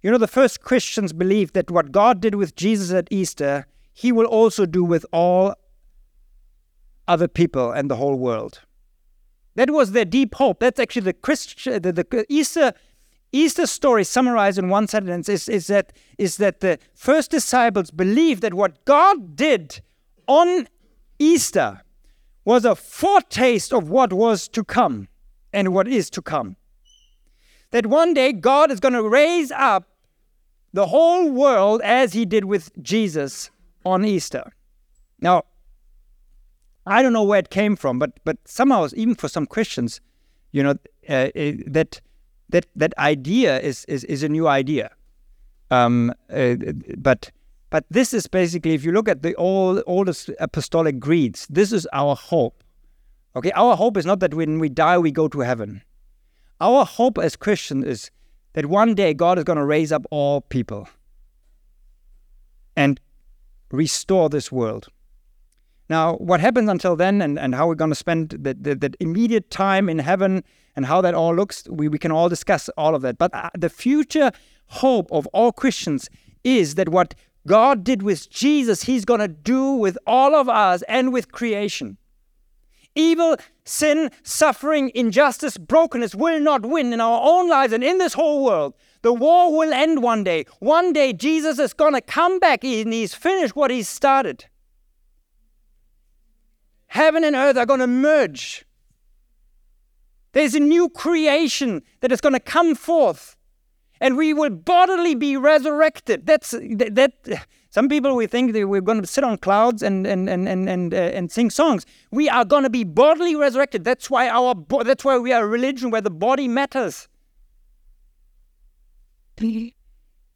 [0.03, 4.13] You know, the first Christians believed that what God did with Jesus at Easter, He
[4.13, 5.55] will also do with all
[7.07, 8.61] other people and the whole world.
[9.59, 10.61] That was their deep hope.
[10.61, 12.75] That's actually the Christian, the, the Easter
[13.33, 18.41] Easter story summarized in one sentence is, is, that, is that the first disciples believed
[18.43, 19.81] that what God did
[20.29, 20.69] on
[21.19, 21.83] Easter
[22.45, 25.09] was a foretaste of what was to come
[25.53, 26.55] and what is to come.
[27.73, 29.89] That one day God is going to raise up
[30.73, 33.51] the whole world as he did with Jesus
[33.85, 34.53] on Easter.
[35.21, 35.47] Now,
[36.89, 40.01] I don't know where it came from, but but somehow, even for some Christians,
[40.53, 40.75] you know,
[41.09, 41.29] uh,
[41.67, 42.01] that
[42.49, 44.91] that that idea is is, is a new idea.
[45.71, 46.55] Um, uh,
[46.97, 47.31] but
[47.71, 51.87] but this is basically, if you look at the old oldest apostolic creeds, this is
[51.93, 52.65] our hope
[53.39, 55.83] Okay, our hope is not that when we die, we go to heaven.
[56.61, 58.11] Our hope as Christians is
[58.55, 60.89] that one day God is going to raise up all people
[62.75, 62.99] and
[63.71, 64.89] restore this world.
[65.89, 68.97] Now, what happens until then and, and how we're going to spend that, that, that,
[69.01, 70.45] immediate time in heaven
[70.77, 73.17] and how that all looks, we, we can all discuss all of that.
[73.17, 74.31] But uh, the future
[74.67, 76.11] hope of all Christians
[76.45, 77.15] is that what
[77.47, 81.97] God did with Jesus, He's going to do with all of us and with creation.
[82.95, 88.13] Evil, sin, suffering, injustice, brokenness will not win in our own lives and in this
[88.13, 88.75] whole world.
[89.03, 90.45] The war will end one day.
[90.59, 94.47] One day, Jesus is going to come back and He's finished what He started.
[96.89, 98.65] Heaven and earth are going to merge.
[100.33, 103.37] There's a new creation that is going to come forth,
[104.01, 106.27] and we will bodily be resurrected.
[106.27, 106.95] That's that.
[106.95, 110.49] that some people we think that we're going to sit on clouds and and and
[110.49, 111.85] and and, uh, and sing songs.
[112.11, 113.85] We are going to be bodily resurrected.
[113.85, 117.09] That's why our bo- that's why we are a religion where the body matters.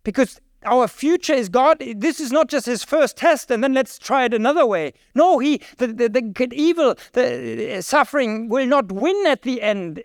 [0.05, 1.83] Because our future is God.
[1.97, 4.93] This is not just his first test, and then let's try it another way.
[5.15, 10.03] No, he the, the, the evil, the uh, suffering will not win at the end.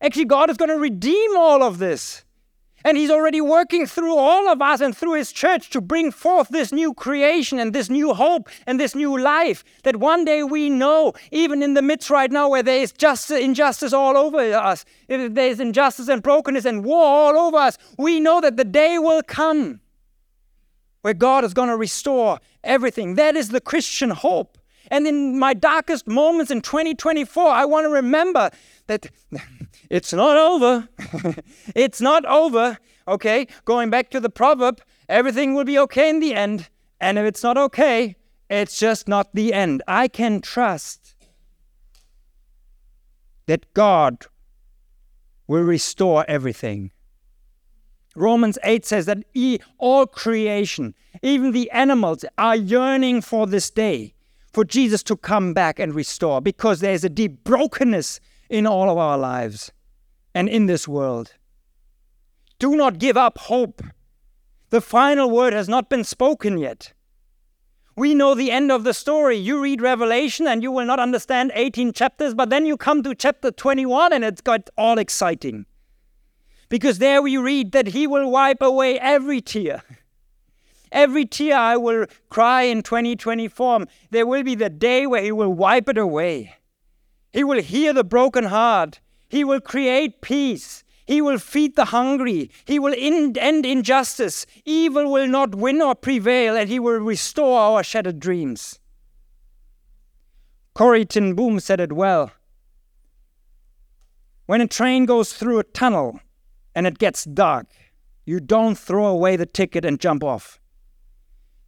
[0.00, 2.24] Actually, God is going to redeem all of this.
[2.88, 6.48] And He's already working through all of us and through His church to bring forth
[6.48, 10.70] this new creation and this new hope and this new life that one day we
[10.70, 14.86] know, even in the midst right now where there is justice, injustice all over us,
[15.06, 18.64] if there is injustice and brokenness and war all over us, we know that the
[18.64, 19.80] day will come
[21.02, 23.16] where God is going to restore everything.
[23.16, 24.56] That is the Christian hope.
[24.90, 28.50] And in my darkest moments in 2024, I want to remember
[28.86, 29.10] that
[29.90, 30.88] it's not over.
[31.74, 32.78] it's not over.
[33.06, 36.68] Okay, going back to the proverb, everything will be okay in the end.
[37.00, 38.16] And if it's not okay,
[38.50, 39.82] it's just not the end.
[39.88, 41.14] I can trust
[43.46, 44.26] that God
[45.46, 46.90] will restore everything.
[48.14, 49.24] Romans 8 says that
[49.78, 54.14] all creation, even the animals, are yearning for this day,
[54.52, 58.98] for Jesus to come back and restore, because there's a deep brokenness in all of
[58.98, 59.72] our lives
[60.34, 61.34] and in this world.
[62.58, 63.82] Do not give up hope.
[64.70, 66.92] The final word has not been spoken yet.
[67.96, 69.36] We know the end of the story.
[69.36, 73.14] You read Revelation and you will not understand 18 chapters, but then you come to
[73.14, 75.66] chapter 21 and it's got all exciting.
[76.68, 79.82] Because there we read that He will wipe away every tear.
[80.92, 85.52] Every tear I will cry in 2024, there will be the day where He will
[85.52, 86.54] wipe it away.
[87.32, 89.00] He will hear the broken heart.
[89.28, 90.84] He will create peace.
[91.06, 92.50] He will feed the hungry.
[92.64, 94.46] He will end injustice.
[94.64, 98.78] Evil will not win or prevail, and he will restore our shattered dreams.
[100.74, 102.32] Corrie ten Boom said it well.
[104.46, 106.20] When a train goes through a tunnel
[106.74, 107.66] and it gets dark,
[108.24, 110.60] you don't throw away the ticket and jump off.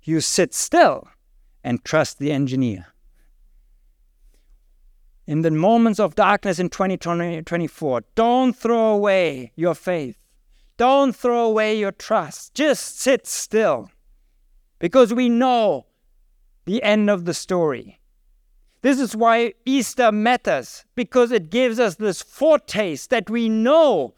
[0.03, 1.09] You sit still
[1.65, 2.87] and trust the engineer
[5.31, 10.17] in the moments of darkness in 2024, don't throw away your faith.
[10.77, 12.53] Don't throw away your trust.
[12.53, 13.93] Just sit still
[14.81, 15.87] because we know
[16.65, 18.01] the end of the story.
[18.83, 24.15] This is why Easter matters because it gives us this foretaste that we know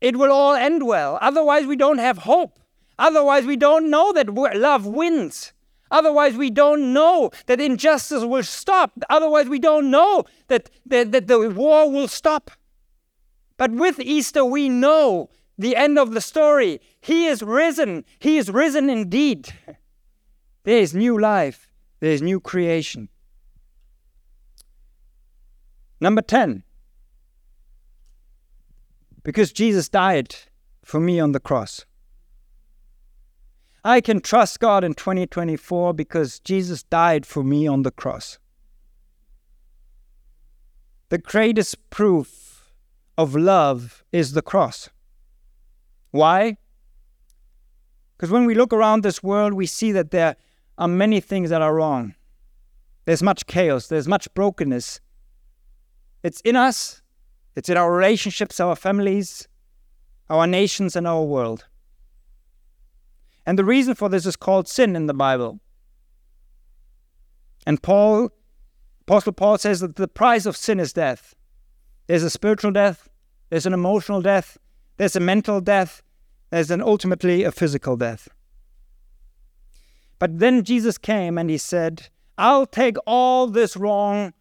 [0.00, 1.18] it will all end well.
[1.20, 2.60] Otherwise, we don't have hope.
[3.00, 5.53] Otherwise, we don't know that love wins.
[5.94, 8.90] Otherwise, we don't know that injustice will stop.
[9.08, 12.50] Otherwise, we don't know that, that, that the war will stop.
[13.56, 16.80] But with Easter, we know the end of the story.
[17.00, 18.04] He is risen.
[18.18, 19.54] He is risen indeed.
[20.64, 23.10] There is new life, there is new creation.
[26.00, 26.62] Number 10.
[29.22, 30.34] Because Jesus died
[30.82, 31.84] for me on the cross.
[33.84, 38.38] I can trust God in 2024 because Jesus died for me on the cross.
[41.10, 42.72] The greatest proof
[43.18, 44.88] of love is the cross.
[46.12, 46.56] Why?
[48.16, 50.36] Because when we look around this world, we see that there
[50.78, 52.14] are many things that are wrong.
[53.04, 55.00] There's much chaos, there's much brokenness.
[56.22, 57.02] It's in us,
[57.54, 59.46] it's in our relationships, our families,
[60.30, 61.66] our nations, and our world.
[63.46, 65.60] And the reason for this is called sin in the Bible.
[67.66, 68.30] And Paul,
[69.02, 71.34] Apostle Paul says that the price of sin is death.
[72.06, 73.08] There's a spiritual death,
[73.50, 74.58] there's an emotional death,
[74.98, 76.02] there's a mental death,
[76.50, 78.28] there's an ultimately a physical death.
[80.18, 84.34] But then Jesus came and he said, I'll take all this wrong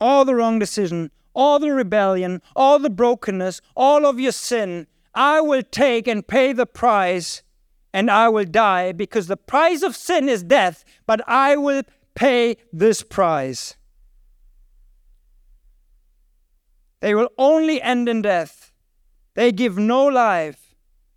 [0.00, 5.40] all the wrong decision, all the rebellion, all the brokenness, all of your sin, I
[5.40, 7.42] will take and pay the price
[7.92, 11.82] and I will die because the price of sin is death, but I will
[12.14, 13.76] pay this price.
[17.00, 18.72] They will only end in death.
[19.34, 20.74] They give no life.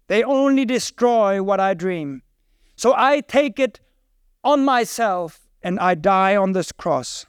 [0.08, 2.22] They only destroy what I dream.
[2.76, 3.80] So I take it
[4.44, 7.26] on myself and I die on this cross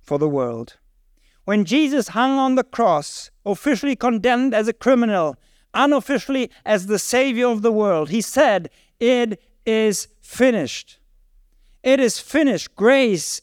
[0.00, 0.78] for the world.
[1.44, 5.36] When Jesus hung on the cross, officially condemned as a criminal,
[5.76, 10.98] unofficially as the Savior of the world, he said, It is finished.
[11.82, 12.74] It is finished.
[12.74, 13.42] Grace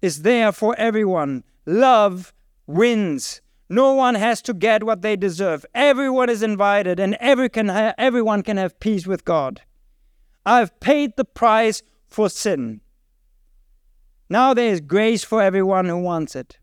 [0.00, 1.44] is there for everyone.
[1.66, 2.32] Love
[2.66, 3.42] wins.
[3.68, 5.66] No one has to get what they deserve.
[5.74, 9.62] Everyone is invited, and every can ha- everyone can have peace with God.
[10.46, 12.80] I've paid the price for sin.
[14.28, 16.58] Now there is grace for everyone who wants it.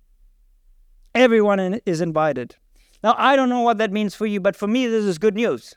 [1.13, 2.55] Everyone in, is invited.
[3.03, 5.35] Now, I don't know what that means for you, but for me, this is good
[5.35, 5.75] news.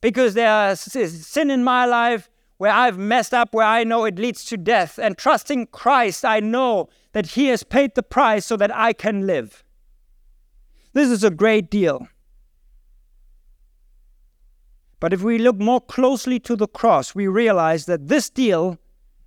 [0.00, 4.18] Because there is sin in my life where I've messed up, where I know it
[4.18, 4.98] leads to death.
[4.98, 9.26] And trusting Christ, I know that He has paid the price so that I can
[9.26, 9.64] live.
[10.92, 12.08] This is a great deal.
[15.00, 18.78] But if we look more closely to the cross, we realize that this deal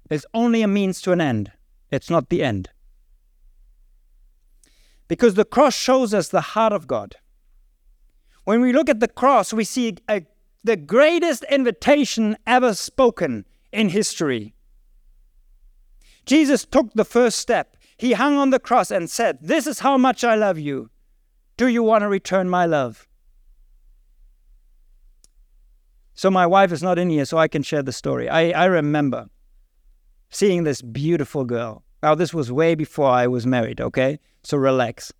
[0.09, 1.51] is only a means to an end.
[1.91, 2.69] It's not the end.
[5.07, 7.15] Because the cross shows us the heart of God.
[8.43, 10.25] When we look at the cross, we see a,
[10.63, 14.53] the greatest invitation ever spoken in history.
[16.25, 17.77] Jesus took the first step.
[17.97, 20.89] He hung on the cross and said, This is how much I love you.
[21.57, 23.07] Do you want to return my love?
[26.13, 28.29] So my wife is not in here, so I can share the story.
[28.29, 29.27] I, I remember
[30.29, 31.84] seeing this beautiful girl.
[32.03, 34.19] Now, this was way before I was married, okay?
[34.43, 35.11] So relax.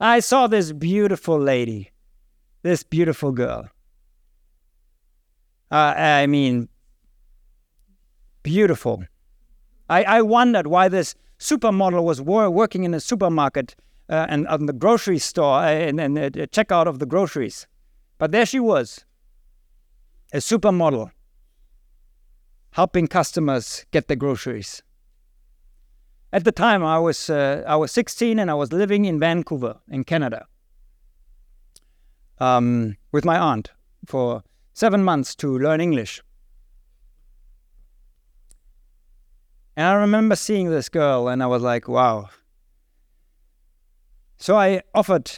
[0.00, 1.92] I saw this beautiful lady,
[2.62, 3.68] this beautiful girl.
[5.70, 6.68] Uh, I mean,
[8.42, 9.04] beautiful.
[9.88, 13.74] I, I wondered why this supermodel was working in a supermarket
[14.08, 17.66] uh, and on the grocery store uh, and, and uh, checkout of the groceries.
[18.18, 19.04] But there she was,
[20.32, 21.10] a supermodel,
[22.76, 24.82] helping customers get their groceries.
[26.30, 29.76] At the time, I was, uh, I was 16 and I was living in Vancouver,
[29.88, 30.44] in Canada,
[32.38, 33.70] um, with my aunt
[34.04, 34.42] for
[34.74, 36.20] seven months to learn English.
[39.74, 42.28] And I remember seeing this girl and I was like, wow.
[44.36, 45.30] So I offered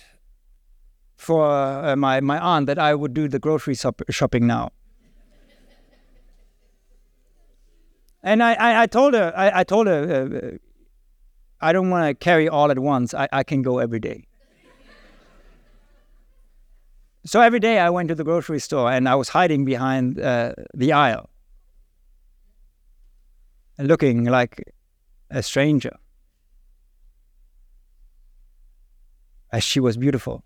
[1.15, 4.73] for uh, my, my aunt that I would do the grocery shop- shopping now.
[8.29, 10.59] And I, I, I, told her, I, I told her, uh,
[11.63, 13.15] I don't want to carry all at once.
[13.15, 14.27] I, I can go every day.
[17.25, 20.53] so every day I went to the grocery store and I was hiding behind uh,
[20.75, 21.31] the aisle,
[23.79, 24.63] looking like
[25.31, 25.97] a stranger.
[29.51, 30.45] As she was beautiful.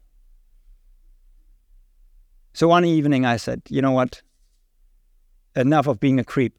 [2.52, 4.22] So one evening I said, you know what?
[5.56, 6.54] Enough of being a creep.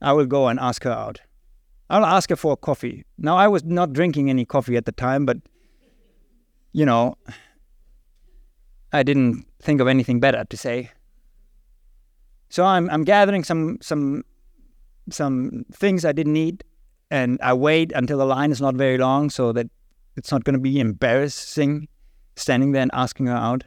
[0.00, 1.20] I will go and ask her out.
[1.88, 3.04] I'll ask her for a coffee.
[3.16, 5.38] Now, I was not drinking any coffee at the time, but,
[6.72, 7.16] you know,
[8.92, 10.90] I didn't think of anything better to say.
[12.48, 14.24] So I'm, I'm gathering some, some,
[15.10, 16.64] some things I didn't need,
[17.10, 19.68] and I wait until the line is not very long so that
[20.16, 21.88] it's not going to be embarrassing
[22.36, 23.64] standing there and asking her out.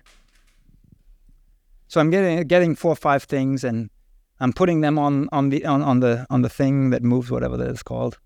[1.87, 3.89] So I'm getting getting four or five things and
[4.39, 7.57] I'm putting them on on the on, on the on the thing that moves, whatever
[7.57, 8.19] that is called.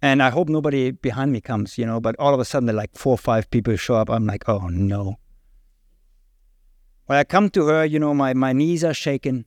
[0.00, 2.96] And I hope nobody behind me comes, you know, but all of a sudden like
[2.96, 4.08] four or five people show up.
[4.08, 5.16] I'm like, oh no.
[7.06, 9.44] When I come to her, you know, my, my knees are shaking.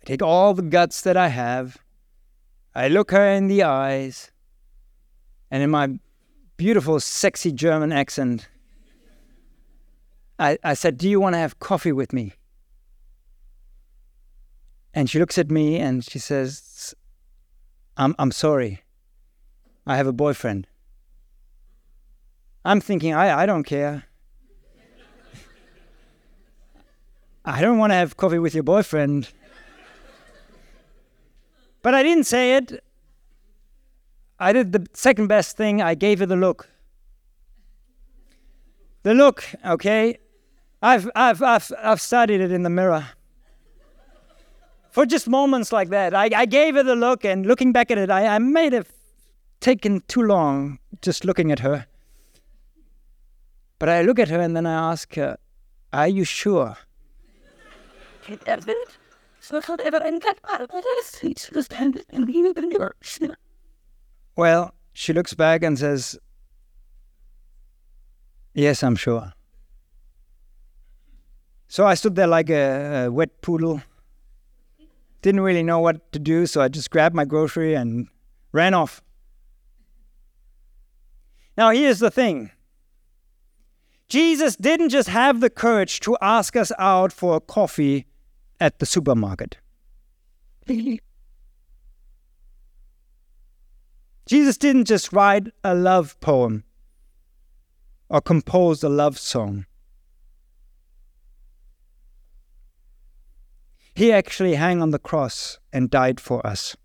[0.00, 1.76] I take all the guts that I have.
[2.74, 4.30] I look her in the eyes.
[5.50, 5.98] And in my
[6.56, 8.48] beautiful, sexy German accent,
[10.38, 12.34] I, I said, Do you want to have coffee with me?
[14.92, 16.94] And she looks at me and she says,
[17.96, 18.82] I'm, I'm sorry.
[19.86, 20.66] I have a boyfriend.
[22.64, 24.04] I'm thinking, I, I don't care.
[27.44, 29.30] I don't want to have coffee with your boyfriend.
[31.82, 32.82] But I didn't say it.
[34.38, 35.82] I did the second best thing.
[35.82, 36.70] I gave her the look.
[39.02, 40.18] The look, okay?
[40.84, 43.06] I've, I've, I've, I've studied it in the mirror.
[44.90, 46.14] for just moments like that.
[46.14, 48.92] I, I gave it a look, and looking back at it, I, I may have
[49.60, 51.86] taken too long just looking at her.
[53.78, 55.38] But I look at her and then I ask her,
[55.90, 56.76] Are you sure?
[64.36, 66.18] Well, she looks back and says,
[68.52, 69.32] Yes, I'm sure.
[71.74, 73.82] So I stood there like a, a, wet poodle.
[75.22, 78.06] Didn't really know what to do, so I just grabbed my grocery and
[78.52, 79.02] ran off.
[81.58, 82.52] Now, here's the thing
[84.06, 88.06] Jesus didn't just have the courage to ask us out for a coffee
[88.60, 89.56] at the supermarket.
[94.26, 96.62] Jesus didn't just write a love poem
[98.08, 99.66] or compose a love song.
[103.94, 106.76] He actually hung on the cross and died for us.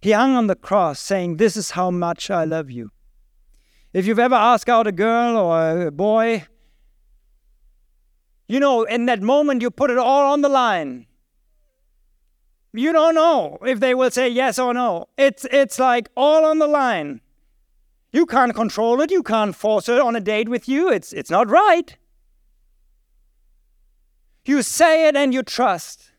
[0.00, 2.90] He hung on the cross saying, This is how much I love you.
[3.92, 6.46] If you've ever asked out a girl or a boy,
[8.48, 11.06] you know, in that moment you put it all on the line.
[12.72, 15.08] You don't know if they will say yes or no.
[15.16, 17.20] It's it's like all on the line.
[18.12, 20.90] You can't control it, you can't force her on a date with you.
[20.90, 21.96] It's it's not right.
[24.46, 26.12] You say it and you trust.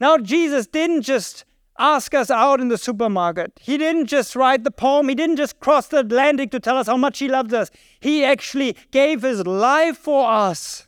[0.00, 1.44] Now, Jesus didn't just
[1.78, 3.52] ask us out in the supermarket.
[3.60, 5.08] He didn't just write the poem.
[5.08, 7.70] He didn't just cross the Atlantic to tell us how much He loves us.
[8.00, 10.86] He actually gave His life for us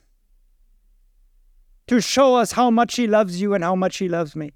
[1.88, 4.52] to show us how much He loves you and how much He loves me.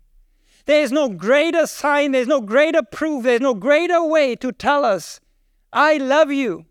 [0.67, 4.85] There is no greater sign, there's no greater proof, there's no greater way to tell
[4.85, 5.19] us,
[5.73, 6.67] I love you.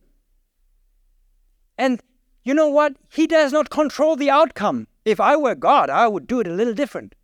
[1.77, 1.99] And
[2.43, 2.95] you know what?
[3.11, 4.87] He does not control the outcome.
[5.07, 7.15] If I were God, I would do it a little different.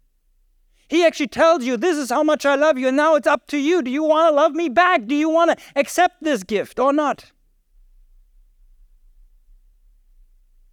[0.88, 3.46] He actually tells you, This is how much I love you, and now it's up
[3.48, 3.82] to you.
[3.82, 5.06] Do you want to love me back?
[5.06, 7.34] Do you want to accept this gift or not?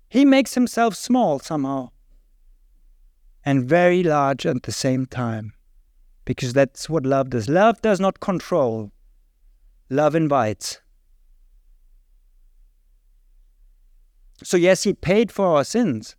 [0.08, 1.90] He makes himself small somehow
[3.44, 5.52] and very large at the same time
[6.24, 7.48] because that's what love does.
[7.48, 8.92] Love does not control,
[9.88, 10.80] love invites.
[14.44, 16.14] So, yes, he paid for our sins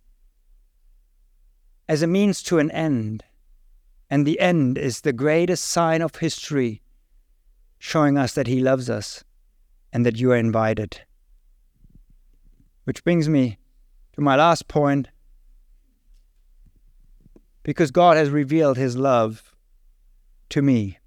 [1.88, 3.24] as a means to an end.
[4.10, 6.82] And the end is the greatest sign of history,
[7.78, 9.24] showing us that He loves us
[9.92, 11.00] and that you are invited.
[12.84, 13.58] Which brings me
[14.12, 15.08] to my last point.
[17.62, 19.54] Because God has revealed His love
[20.50, 20.98] to me.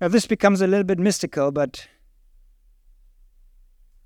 [0.00, 1.88] Now, this becomes a little bit mystical, but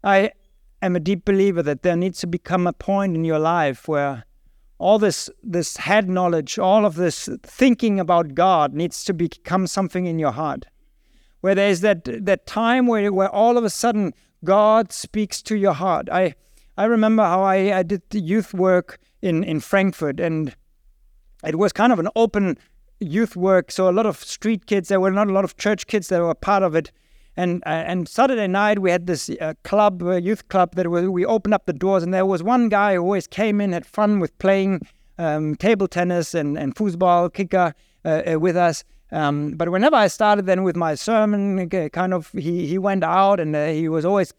[0.02, 0.32] I
[0.80, 4.24] am a deep believer that there needs to become a point in your life where
[4.78, 10.06] all this this head knowledge, all of this thinking about God needs to become something
[10.06, 10.66] in your heart.
[11.40, 14.12] Where there's that that time where where all of a sudden
[14.44, 16.08] God speaks to your heart.
[16.10, 16.34] I
[16.76, 20.54] I remember how I, I did the youth work in, in Frankfurt and
[21.44, 22.56] it was kind of an open
[23.00, 25.86] youth work, so a lot of street kids, there were not a lot of church
[25.86, 26.90] kids that were part of it.
[27.38, 31.06] And uh, and Saturday night we had this uh, club, uh, youth club, that we,
[31.06, 33.86] we opened up the doors, and there was one guy who always came in, had
[33.86, 34.80] fun with playing
[35.18, 37.74] um, table tennis and and football, kicker
[38.04, 38.82] uh, uh, with us.
[39.12, 43.38] Um, but whenever I started then with my sermon, kind of he he went out
[43.38, 44.32] and uh, he was always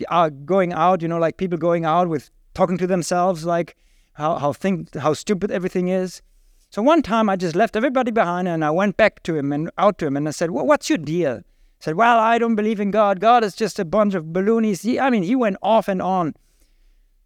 [0.45, 3.77] going out, you know, like people going out with talking to themselves, like
[4.11, 6.21] how how think how stupid everything is.
[6.69, 9.71] So one time I just left everybody behind and I went back to him and
[9.77, 11.43] out to him and I said, well, "What's your deal?"
[11.79, 13.19] Said, Well, I don't believe in God.
[13.19, 14.83] God is just a bunch of balloonies.
[14.83, 16.35] He, I mean, he went off and on.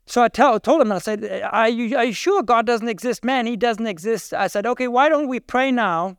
[0.05, 3.23] So I tell, told him, I said, are you, are you sure God doesn't exist?
[3.23, 4.33] Man, he doesn't exist.
[4.33, 6.17] I said, Okay, why don't we pray now?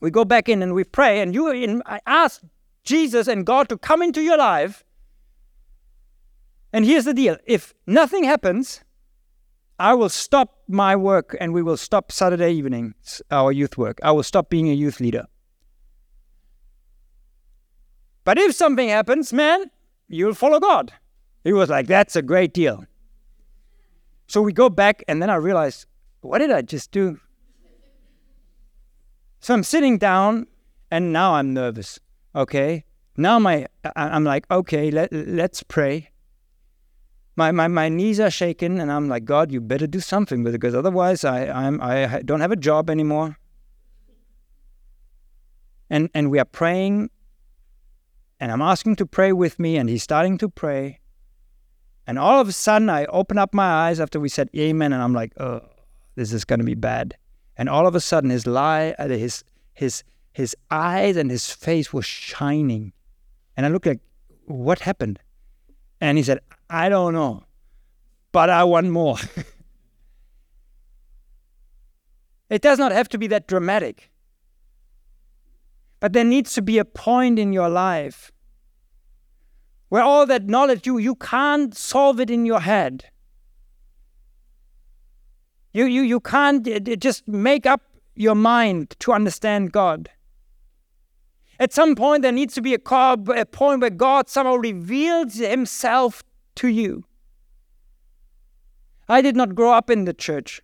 [0.00, 2.42] We go back in and we pray, and you in, I ask
[2.82, 4.84] Jesus and God to come into your life.
[6.72, 8.82] And here's the deal if nothing happens,
[9.78, 12.94] I will stop my work and we will stop Saturday evening,
[13.30, 13.98] our youth work.
[14.02, 15.26] I will stop being a youth leader.
[18.24, 19.70] But if something happens, man,
[20.08, 20.92] you'll follow God.
[21.44, 22.84] He was like, that's a great deal.
[24.28, 25.86] So we go back, and then I realize,
[26.20, 27.18] what did I just do?
[29.40, 30.46] So I'm sitting down,
[30.90, 31.98] and now I'm nervous.
[32.34, 32.84] Okay,
[33.16, 33.66] now my
[33.96, 36.10] I'm like, okay, let let's pray.
[37.34, 40.54] My, my my knees are shaking, and I'm like, God, you better do something with
[40.54, 43.36] it, because otherwise I I'm I don't have a job anymore.
[45.90, 47.10] And and we are praying,
[48.42, 50.98] and I'm asking to pray with me, and he's starting to pray.
[52.08, 55.00] And all of a sudden, I open up my eyes after we said amen, and
[55.00, 55.60] I'm like, oh,
[56.16, 57.16] this is going to be bad.
[57.56, 61.92] And all of a sudden, his lie, uh, his his his eyes and his face
[61.92, 62.92] were shining,
[63.56, 64.00] and I looked like,
[64.46, 65.20] what happened?
[66.00, 67.44] And he said, I don't know,
[68.32, 69.18] but I want more.
[72.50, 74.10] it does not have to be that dramatic.
[76.02, 78.32] But there needs to be a point in your life
[79.88, 83.04] where all that knowledge you you can't solve it in your head.
[85.72, 86.66] You you you can't
[86.98, 87.82] just make up
[88.16, 90.10] your mind to understand God.
[91.60, 92.80] At some point, there needs to be a,
[93.36, 96.24] a point where God somehow reveals Himself
[96.56, 97.04] to you.
[99.08, 100.62] I did not grow up in the church.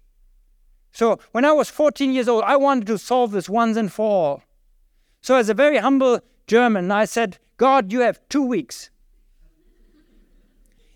[0.91, 4.11] So when I was 14 years old, I wanted to solve this once and for
[4.11, 4.47] all.
[5.28, 8.88] So, as a very humble German, I said, God, you have two weeks.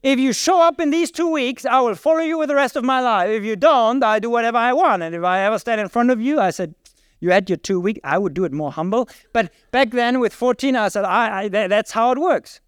[0.03, 2.75] If you show up in these two weeks, I will follow you with the rest
[2.75, 3.29] of my life.
[3.29, 5.03] If you don't, I do whatever I want.
[5.03, 6.75] And if I ever stand in front of you, I said,
[7.21, 8.01] you had your two weeks.
[8.05, 9.07] I would do it more humble.
[9.35, 12.63] But back then with 14, I said, I, I, that's how it works.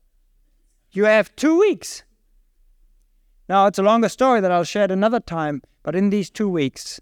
[0.93, 2.03] You have two weeks.
[3.49, 5.63] Now, it's a longer story that I'll share at another time.
[5.83, 7.01] But in these two weeks,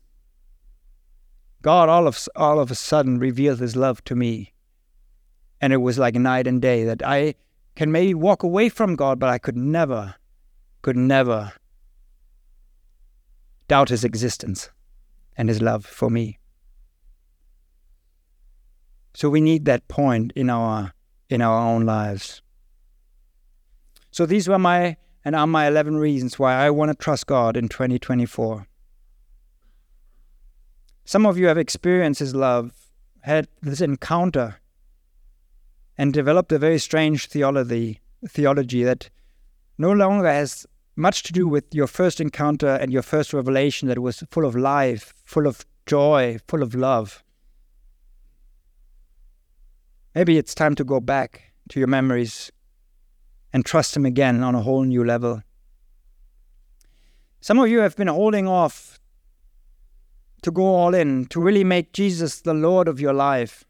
[1.62, 4.51] God all of, all of a sudden revealed his love to me.
[5.62, 7.34] And it was like night and day that I
[7.74, 10.16] can maybe walk away from God, but I could never,
[10.82, 11.52] could never
[13.68, 14.70] doubt his existence
[15.36, 16.38] and his love for me.
[19.14, 20.92] So we need that point in our
[21.28, 22.42] in our own lives.
[24.10, 27.56] So these were my and are my 11 reasons why I want to trust God
[27.56, 28.66] in 2024.
[31.04, 32.72] Some of you have experienced His love,
[33.20, 34.56] had this encounter,
[36.02, 39.08] and developed a very strange theology, theology that
[39.78, 44.00] no longer has much to do with your first encounter and your first revelation that
[44.00, 47.22] was full of life, full of joy, full of love.
[50.12, 52.50] Maybe it's time to go back to your memories
[53.52, 55.44] and trust Him again on a whole new level.
[57.40, 58.98] Some of you have been holding off
[60.42, 63.64] to go all in, to really make Jesus the Lord of your life.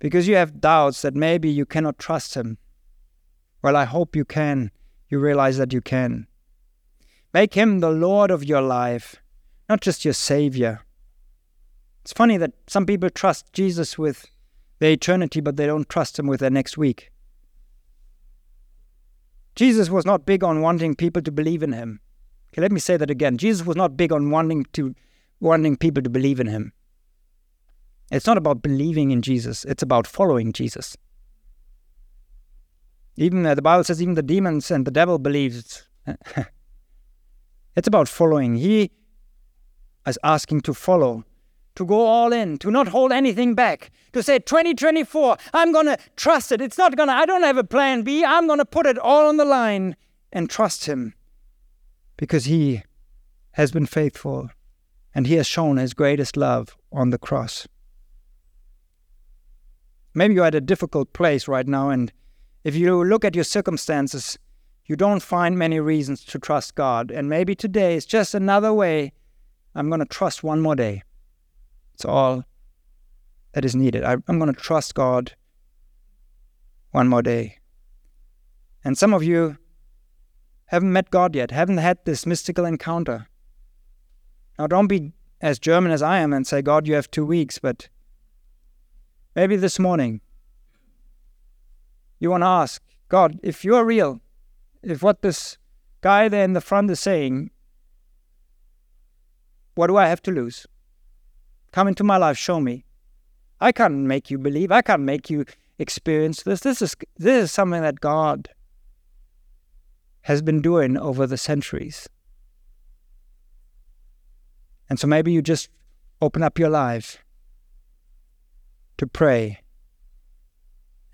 [0.00, 2.58] Because you have doubts that maybe you cannot trust Him.
[3.62, 4.72] Well, I hope you can.
[5.08, 6.26] You realize that you can.
[7.32, 9.22] Make Him the Lord of your life,
[9.68, 10.80] not just your Savior.
[12.02, 14.26] It's funny that some people trust Jesus with
[14.80, 17.12] their eternity, but they don't trust Him with their next week.
[19.54, 22.00] Jesus was not big on wanting people to believe in Him.
[22.52, 23.38] Okay, let me say that again.
[23.38, 24.94] Jesus was not big on wanting to
[25.38, 26.72] wanting people to believe in him.
[28.10, 30.96] It's not about believing in Jesus, it's about following Jesus.
[33.16, 35.86] Even uh, the Bible says even the demons and the devil believes.
[37.76, 38.56] it's about following.
[38.56, 38.90] He
[40.06, 41.24] is asking to follow,
[41.74, 45.98] to go all in, to not hold anything back, to say 2024, I'm going to
[46.16, 46.60] trust it.
[46.60, 48.24] It's not going to I don't have a plan B.
[48.24, 49.96] I'm going to put it all on the line
[50.32, 51.14] and trust him
[52.16, 52.82] because he
[53.52, 54.50] has been faithful
[55.14, 57.66] and he has shown his greatest love on the cross.
[60.14, 62.12] Maybe you're at a difficult place right now, and
[62.64, 64.38] if you look at your circumstances,
[64.86, 67.10] you don't find many reasons to trust God.
[67.10, 69.12] And maybe today is just another way
[69.74, 71.02] I'm going to trust one more day.
[71.94, 72.44] It's all
[73.52, 74.04] that is needed.
[74.04, 75.32] I, am going to trust God
[76.90, 77.58] one more day.
[78.84, 79.58] And some of you
[80.66, 83.28] haven't met God yet, haven't had this mystical encounter.
[84.58, 87.58] Now, don't be as German as I am and say, God, you have two weeks,
[87.58, 87.88] but
[89.34, 90.20] maybe this morning
[92.18, 94.20] you want to ask, God, if you're real,
[94.82, 95.58] if what this
[96.00, 97.50] guy there in the front is saying,
[99.74, 100.66] what do I have to lose?
[101.72, 102.84] Come into my life, show me.
[103.60, 104.72] I can't make you believe.
[104.72, 105.44] I can't make you
[105.78, 106.60] experience this.
[106.60, 108.48] This is this is something that God
[110.22, 112.08] has been doing over the centuries.
[114.88, 115.68] And so maybe you just
[116.20, 117.18] open up your life
[119.00, 119.58] to pray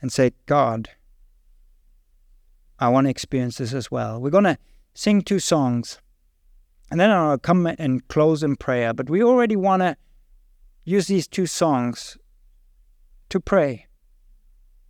[0.02, 0.90] and say, God,
[2.80, 4.20] I want to experience this as well.
[4.20, 4.58] We're going to
[4.92, 6.00] sing two songs
[6.90, 8.92] and then I'll come and close in prayer.
[8.92, 9.96] But we already want to
[10.82, 12.18] use these two songs
[13.28, 13.86] to pray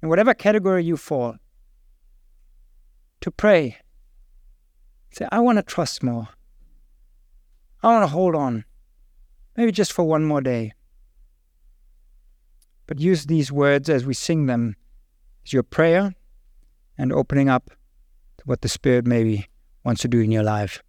[0.00, 1.36] in whatever category you fall,
[3.20, 3.76] to pray
[5.10, 6.28] Say, I want to trust more.
[7.82, 8.64] I want to hold on,
[9.54, 10.72] maybe just for one more day.
[12.86, 14.76] But use these words as we sing them
[15.44, 16.14] as your prayer
[16.96, 17.70] and opening up
[18.38, 19.48] to what the Spirit maybe
[19.84, 20.82] wants to do in your life.